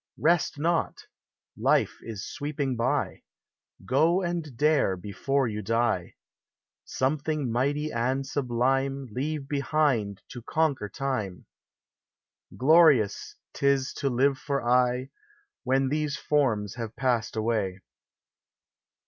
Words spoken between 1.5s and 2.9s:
Life is sweeping